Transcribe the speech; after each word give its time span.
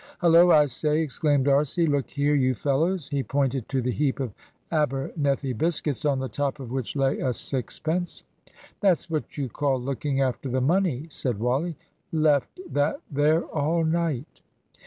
"Hullo! 0.19 0.49
I 0.49 0.65
say," 0.65 1.01
exclaimed 1.01 1.45
D'Arcy. 1.45 1.85
"Look 1.85 2.09
here, 2.09 2.33
you 2.33 2.55
fellows." 2.55 3.09
He 3.09 3.21
pointed 3.21 3.69
to 3.69 3.83
the 3.83 3.91
heap 3.91 4.19
of 4.19 4.33
Abernethy 4.71 5.53
biscuits, 5.53 6.05
on 6.05 6.17
the 6.17 6.27
top 6.27 6.59
of 6.59 6.71
which 6.71 6.95
lay 6.95 7.19
a 7.19 7.35
sixpence. 7.35 8.23
"That's 8.79 9.11
what 9.11 9.37
you 9.37 9.47
call 9.47 9.79
looking 9.79 10.19
after 10.19 10.49
the 10.49 10.59
money," 10.59 11.05
said 11.11 11.39
Wally. 11.39 11.75
"Left 12.11 12.59
that 12.73 12.99
there 13.11 13.43
all 13.43 13.83
night." 13.83 14.41